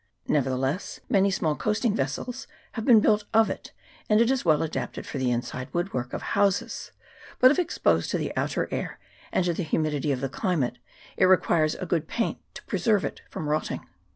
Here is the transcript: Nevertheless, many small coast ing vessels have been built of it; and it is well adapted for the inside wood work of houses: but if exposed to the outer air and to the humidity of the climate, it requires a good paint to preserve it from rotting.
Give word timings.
Nevertheless, 0.27 0.99
many 1.09 1.29
small 1.29 1.55
coast 1.55 1.85
ing 1.85 1.95
vessels 1.95 2.47
have 2.71 2.85
been 2.85 3.01
built 3.01 3.25
of 3.35 3.51
it; 3.51 3.71
and 4.09 4.19
it 4.19 4.31
is 4.31 4.43
well 4.43 4.63
adapted 4.63 5.05
for 5.05 5.19
the 5.19 5.29
inside 5.29 5.71
wood 5.75 5.93
work 5.93 6.11
of 6.11 6.23
houses: 6.33 6.91
but 7.37 7.51
if 7.51 7.59
exposed 7.59 8.09
to 8.09 8.17
the 8.17 8.35
outer 8.35 8.67
air 8.71 8.97
and 9.31 9.45
to 9.45 9.53
the 9.53 9.61
humidity 9.61 10.11
of 10.11 10.19
the 10.21 10.27
climate, 10.27 10.79
it 11.17 11.25
requires 11.25 11.75
a 11.75 11.85
good 11.85 12.07
paint 12.07 12.39
to 12.55 12.63
preserve 12.65 13.05
it 13.05 13.21
from 13.29 13.47
rotting. 13.47 13.85